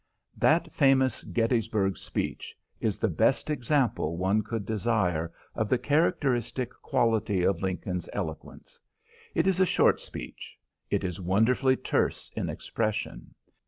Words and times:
That 0.35 0.73
famous 0.73 1.23
Gettysburg 1.23 1.95
speech 1.95 2.57
is 2.79 2.97
the 2.97 3.07
best 3.07 3.51
example 3.51 4.17
one 4.17 4.41
could 4.41 4.65
desire 4.65 5.31
of 5.53 5.69
the 5.69 5.77
characteristic 5.77 6.71
quality 6.81 7.43
of 7.43 7.61
Lincoln's 7.61 8.09
eloquence. 8.11 8.79
It 9.35 9.45
is 9.45 9.59
a 9.59 9.65
short 9.67 10.01
speech. 10.01 10.57
It 10.89 11.03
is 11.03 11.21
wonderfully 11.21 11.75
terse 11.75 12.31
in 12.35 12.49
expression. 12.49 13.35